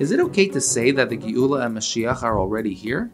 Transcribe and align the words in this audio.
Is 0.00 0.10
it 0.10 0.18
okay 0.18 0.48
to 0.48 0.60
say 0.60 0.90
that 0.90 1.08
the 1.08 1.16
Geula 1.16 1.64
and 1.64 1.76
Mashiach 1.76 2.24
are 2.24 2.40
already 2.40 2.74
here? 2.74 3.12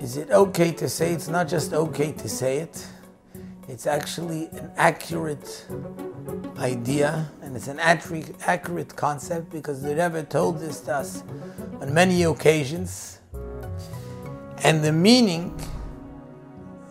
Is 0.00 0.16
it 0.16 0.30
okay 0.30 0.72
to 0.72 0.88
say 0.88 1.12
it's 1.12 1.28
not 1.28 1.46
just 1.46 1.74
okay 1.74 2.12
to 2.12 2.26
say 2.26 2.58
it? 2.58 2.86
It's 3.68 3.86
actually 3.86 4.46
an 4.52 4.72
accurate 4.78 5.66
idea 6.58 7.30
and 7.42 7.54
it's 7.54 7.68
an 7.68 7.78
accurate 7.78 8.96
concept 8.96 9.50
because 9.50 9.82
the 9.82 9.90
Rebbe 9.90 10.22
told 10.22 10.58
this 10.58 10.80
to 10.82 10.94
us 10.94 11.22
on 11.82 11.92
many 11.92 12.22
occasions. 12.22 13.20
And 14.64 14.82
the 14.82 14.92
meaning 14.92 15.54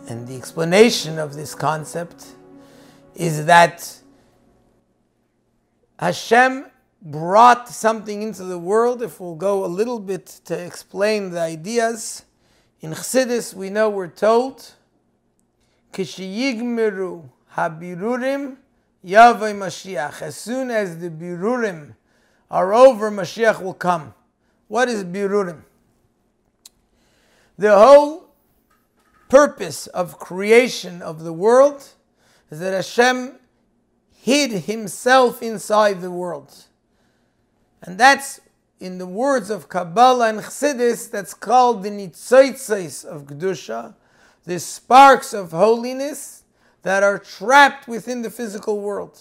and 0.08 0.26
the 0.26 0.36
explanation 0.36 1.18
of 1.18 1.34
this 1.34 1.52
concept 1.52 2.26
is 3.16 3.46
that 3.46 3.92
Hashem 5.98 6.66
brought 7.02 7.68
something 7.68 8.22
into 8.22 8.44
the 8.44 8.58
world. 8.58 9.02
If 9.02 9.20
we'll 9.20 9.34
go 9.34 9.64
a 9.64 9.66
little 9.66 9.98
bit 9.98 10.26
to 10.44 10.58
explain 10.58 11.30
the 11.30 11.40
ideas, 11.40 12.24
in 12.80 12.92
Chassidus 12.92 13.54
we 13.54 13.70
know 13.70 13.88
we're 13.88 14.08
told, 14.08 14.74
Kishiyigmeru 15.92 17.28
habirurim 17.54 18.56
yavay 19.04 19.54
Mashiach. 19.54 20.22
As 20.22 20.36
soon 20.36 20.70
as 20.70 20.98
the 20.98 21.10
birurim 21.10 21.94
are 22.50 22.74
over, 22.74 23.10
Mashiach 23.10 23.62
will 23.62 23.74
come. 23.74 24.14
What 24.68 24.88
is 24.88 25.04
birurim? 25.04 25.62
The 27.58 27.76
whole 27.76 28.30
purpose 29.28 29.86
of 29.88 30.18
creation 30.18 31.02
of 31.02 31.22
the 31.24 31.32
world 31.32 31.88
is 32.50 32.60
that 32.60 32.72
Hashem 32.72 33.38
hid 34.12 34.50
himself 34.64 35.42
inside 35.42 36.00
the 36.00 36.10
world. 36.10 36.66
And 37.82 37.98
that's 37.98 38.40
in 38.78 38.98
the 38.98 39.06
words 39.06 39.50
of 39.50 39.68
Kabbalah 39.68 40.30
and 40.30 40.40
Chassidus, 40.40 41.10
that's 41.10 41.34
called 41.34 41.82
the 41.82 41.90
nitzoitzes 41.90 43.04
of 43.04 43.24
Kedusha, 43.24 43.94
the 44.44 44.58
sparks 44.58 45.34
of 45.34 45.50
holiness 45.50 46.44
that 46.82 47.02
are 47.02 47.18
trapped 47.18 47.86
within 47.86 48.22
the 48.22 48.30
physical 48.30 48.80
world. 48.80 49.20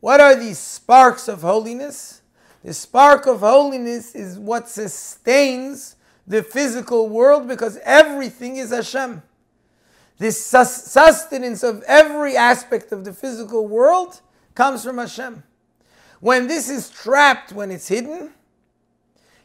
What 0.00 0.20
are 0.20 0.34
these 0.34 0.58
sparks 0.58 1.28
of 1.28 1.40
holiness? 1.40 2.20
The 2.62 2.74
spark 2.74 3.26
of 3.26 3.40
holiness 3.40 4.14
is 4.14 4.38
what 4.38 4.68
sustains 4.68 5.96
the 6.26 6.42
physical 6.42 7.08
world 7.08 7.48
because 7.48 7.78
everything 7.82 8.56
is 8.56 8.70
Hashem. 8.70 9.22
This 10.18 10.44
sustenance 10.44 11.62
of 11.62 11.82
every 11.84 12.36
aspect 12.36 12.92
of 12.92 13.04
the 13.04 13.12
physical 13.12 13.66
world 13.66 14.20
comes 14.54 14.84
from 14.84 14.98
Hashem. 14.98 15.42
When 16.22 16.46
this 16.46 16.68
is 16.68 16.88
trapped, 16.88 17.50
when 17.50 17.72
it's 17.72 17.88
hidden, 17.88 18.30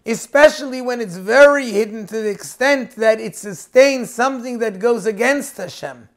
especially 0.06 0.80
when 0.80 1.02
it's 1.02 1.18
very 1.18 1.72
hidden 1.72 2.06
to 2.06 2.22
the 2.22 2.30
extent 2.30 2.92
that 2.98 3.20
it 3.20 3.36
sustains 3.36 4.12
something 4.12 4.60
that 4.60 4.78
goes 4.78 5.08
against 5.08 5.58
Hashem, 5.58 6.08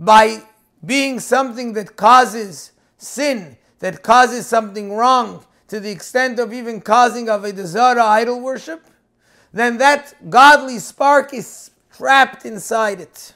by 0.00 0.38
being 0.82 1.20
something 1.20 1.74
that 1.74 1.94
causes 1.94 2.72
sin, 2.96 3.58
that 3.80 4.02
causes 4.02 4.46
something 4.46 4.94
wrong, 4.94 5.44
to 5.68 5.78
the 5.78 5.90
extent 5.90 6.38
of 6.38 6.54
even 6.54 6.80
causing 6.80 7.28
of 7.28 7.44
a 7.44 7.52
desire 7.52 8.00
idol 8.00 8.40
worship, 8.40 8.86
then 9.52 9.76
that 9.76 10.30
godly 10.30 10.78
spark 10.78 11.34
is 11.34 11.70
trapped 11.94 12.46
inside 12.46 13.02
it. 13.02 13.34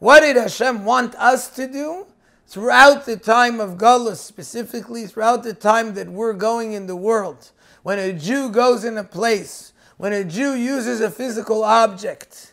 What 0.00 0.22
did 0.22 0.34
Hashem 0.34 0.84
want 0.84 1.14
us 1.14 1.54
to 1.54 1.68
do? 1.68 2.06
Throughout 2.52 3.06
the 3.06 3.16
time 3.16 3.60
of 3.60 3.78
Galus, 3.78 4.18
specifically 4.18 5.06
throughout 5.06 5.42
the 5.42 5.54
time 5.54 5.94
that 5.94 6.10
we're 6.10 6.34
going 6.34 6.74
in 6.74 6.86
the 6.86 6.94
world, 6.94 7.50
when 7.82 7.98
a 7.98 8.12
Jew 8.12 8.50
goes 8.50 8.84
in 8.84 8.98
a 8.98 9.04
place, 9.04 9.72
when 9.96 10.12
a 10.12 10.22
Jew 10.22 10.52
uses 10.52 11.00
a 11.00 11.10
physical 11.10 11.64
object, 11.64 12.52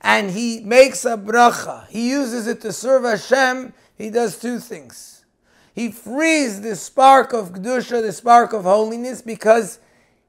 and 0.00 0.32
he 0.32 0.58
makes 0.62 1.04
a 1.04 1.16
bracha, 1.16 1.86
he 1.86 2.10
uses 2.10 2.48
it 2.48 2.60
to 2.62 2.72
serve 2.72 3.04
Hashem, 3.04 3.72
he 3.96 4.10
does 4.10 4.36
two 4.36 4.58
things. 4.58 5.24
He 5.72 5.92
frees 5.92 6.62
the 6.62 6.74
spark 6.74 7.32
of 7.32 7.52
Kedusha, 7.52 8.02
the 8.02 8.12
spark 8.12 8.52
of 8.52 8.64
holiness, 8.64 9.22
because 9.22 9.78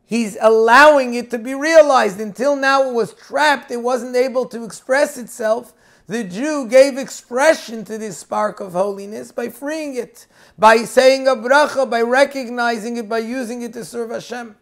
he's 0.05 0.37
allowing 0.39 1.15
it 1.15 1.31
to 1.31 1.39
be 1.39 1.55
realized. 1.55 2.19
Until 2.19 2.55
now 2.55 2.87
it 2.87 2.93
was 2.93 3.15
trapped, 3.15 3.71
it 3.71 3.81
wasn't 3.81 4.15
able 4.15 4.45
to 4.45 4.63
express 4.63 5.17
itself 5.17 5.73
the 6.07 6.23
Jew 6.23 6.67
gave 6.67 6.97
expression 6.97 7.83
to 7.85 7.97
this 7.97 8.17
spark 8.17 8.61
of 8.61 8.71
holiness 8.71 9.33
by 9.33 9.49
freeing 9.49 9.95
it, 9.95 10.25
by 10.57 10.77
saying 10.77 11.27
a 11.27 11.35
bracha, 11.35 11.89
by 11.89 12.01
recognizing 12.01 12.95
it, 12.95 13.09
by 13.09 13.19
using 13.19 13.61
it 13.61 13.73
to 13.73 13.83
serve 13.83 14.11
Hashem. 14.11 14.55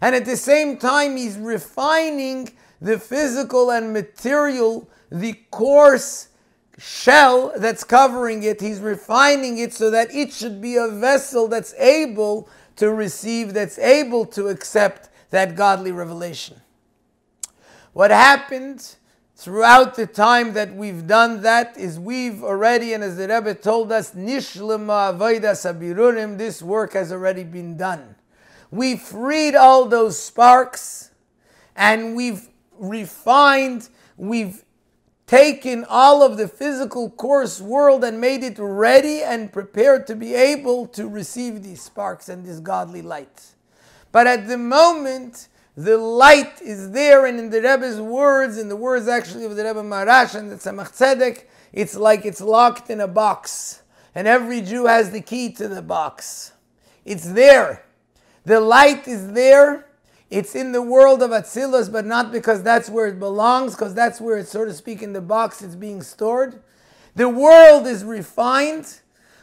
And 0.00 0.14
at 0.14 0.24
the 0.24 0.38
same 0.38 0.78
time, 0.78 1.16
he's 1.16 1.36
refining 1.36 2.50
the 2.80 2.98
physical 2.98 3.70
and 3.70 3.92
material, 3.92 4.88
the 5.10 5.34
coarse 5.50 6.28
shell 6.78 7.52
that's 7.56 7.84
covering 7.84 8.42
it. 8.42 8.62
He's 8.62 8.80
refining 8.80 9.58
it 9.58 9.74
so 9.74 9.90
that 9.90 10.14
it 10.14 10.32
should 10.32 10.62
be 10.62 10.76
a 10.76 10.88
vessel 10.88 11.46
that's 11.46 11.74
able 11.74 12.48
to 12.76 12.90
receive, 12.90 13.52
that's 13.52 13.78
able 13.78 14.24
to 14.26 14.48
accept 14.48 15.10
that 15.28 15.54
godly 15.54 15.92
revelation. 15.92 16.62
What 17.92 18.10
happened 18.10 18.96
throughout 19.40 19.94
the 19.94 20.06
time 20.06 20.52
that 20.52 20.74
we've 20.74 21.06
done 21.06 21.40
that 21.40 21.74
is 21.78 21.98
we've 21.98 22.44
already, 22.44 22.92
and 22.92 23.02
as 23.02 23.16
the 23.16 23.26
Rebbe 23.26 23.54
told 23.54 23.90
us, 23.90 24.14
Nishlema 24.14 25.16
Avoidas 25.16 25.64
Habirurim, 25.64 26.36
this 26.36 26.60
work 26.60 26.92
has 26.92 27.10
already 27.10 27.44
been 27.44 27.78
done. 27.78 28.16
We 28.70 28.98
freed 28.98 29.54
all 29.54 29.86
those 29.86 30.18
sparks 30.18 31.10
and 31.74 32.14
we've 32.14 32.50
refined, 32.78 33.88
we've 34.18 34.62
taken 35.26 35.86
all 35.88 36.22
of 36.22 36.36
the 36.36 36.46
physical 36.46 37.08
coarse 37.08 37.62
world 37.62 38.04
and 38.04 38.20
made 38.20 38.44
it 38.44 38.58
ready 38.58 39.22
and 39.22 39.50
prepared 39.50 40.06
to 40.08 40.14
be 40.14 40.34
able 40.34 40.86
to 40.88 41.08
receive 41.08 41.62
these 41.62 41.80
sparks 41.80 42.28
and 42.28 42.44
this 42.44 42.60
godly 42.60 43.00
light. 43.00 43.54
But 44.12 44.26
at 44.26 44.48
the 44.48 44.58
moment, 44.58 45.48
the 45.76 45.96
light 45.96 46.60
is 46.60 46.90
there, 46.90 47.26
and 47.26 47.38
in 47.38 47.50
the 47.50 47.62
Rebbe's 47.62 48.00
words, 48.00 48.58
in 48.58 48.68
the 48.68 48.76
words 48.76 49.08
actually 49.08 49.44
of 49.44 49.56
the 49.56 49.64
Rebbe 49.64 49.82
Maharash 49.82 50.34
and 50.34 50.50
the 50.50 50.56
Tzemach 50.56 50.96
Tzedek, 50.96 51.44
it's 51.72 51.94
like 51.94 52.24
it's 52.24 52.40
locked 52.40 52.90
in 52.90 53.00
a 53.00 53.08
box, 53.08 53.82
and 54.14 54.26
every 54.26 54.60
Jew 54.60 54.86
has 54.86 55.10
the 55.10 55.20
key 55.20 55.52
to 55.52 55.68
the 55.68 55.82
box. 55.82 56.52
It's 57.04 57.30
there. 57.30 57.84
The 58.44 58.60
light 58.60 59.06
is 59.06 59.32
there. 59.32 59.86
It's 60.28 60.54
in 60.54 60.72
the 60.72 60.82
world 60.82 61.22
of 61.22 61.30
Atzilus, 61.30 61.90
but 61.90 62.06
not 62.06 62.30
because 62.30 62.62
that's 62.62 62.88
where 62.88 63.06
it 63.06 63.18
belongs, 63.18 63.74
because 63.74 63.94
that's 63.94 64.20
where 64.20 64.38
it's, 64.38 64.50
so 64.50 64.64
to 64.64 64.72
speak, 64.72 65.02
in 65.02 65.12
the 65.12 65.20
box 65.20 65.62
it's 65.62 65.74
being 65.74 66.02
stored. 66.02 66.62
The 67.16 67.28
world 67.28 67.86
is 67.86 68.04
refined. 68.04 69.00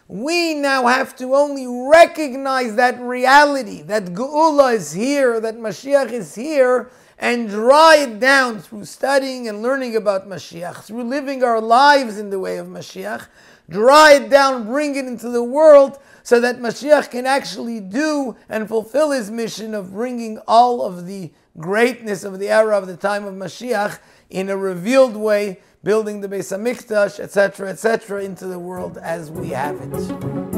We 0.08 0.54
now 0.54 0.88
have 0.88 1.18
to 1.18 1.36
only 1.36 1.68
recognize 1.68 2.76
that 2.76 3.00
reality, 3.02 3.82
that 3.84 4.06
Geula 4.06 4.74
is 4.74 4.94
here, 4.94 5.42
that 5.42 5.58
Mashiach 5.58 6.12
is 6.12 6.34
here, 6.34 6.90
and 7.20 7.50
draw 7.50 7.92
it 7.92 8.20
down 8.20 8.60
through 8.60 8.86
studying 8.86 9.50
and 9.50 9.62
learning 9.62 9.98
about 9.98 10.30
Mashiach, 10.30 10.84
through 10.84 11.04
living 11.04 11.44
our 11.44 11.60
lives 11.60 12.18
in 12.18 12.30
the 12.30 12.40
way 12.40 12.58
of 12.58 12.68
Mashiach. 12.68 13.28
Draw 13.70 14.10
it 14.12 14.30
down, 14.30 14.66
bring 14.66 14.96
it 14.96 15.06
into 15.06 15.28
the 15.28 15.44
world 15.44 16.00
so 16.24 16.40
that 16.40 16.60
Mashiach 16.60 17.12
can 17.12 17.26
actually 17.26 17.82
do 17.82 18.38
and 18.48 18.70
fulfill 18.70 19.12
his 19.12 19.30
mission 19.30 19.74
of 19.74 19.92
bringing 19.92 20.38
all 20.48 20.86
of 20.86 21.06
the 21.06 21.32
greatness 21.58 22.24
of 22.24 22.40
the 22.40 22.50
era 22.50 22.78
of 22.78 22.88
the 22.88 22.96
time 22.96 23.26
of 23.26 23.34
Mashiach 23.34 24.00
in 24.30 24.50
a 24.50 24.56
revealed 24.56 25.18
way 25.18 25.60
building 25.88 26.20
the 26.20 26.28
Beis 26.28 26.52
Hamikdash, 26.52 27.18
etc., 27.18 27.70
etc., 27.70 28.22
into 28.22 28.46
the 28.46 28.60
world 28.60 28.98
as 28.98 29.32
we 29.32 29.52
have 29.52 29.80
it. 29.80 30.57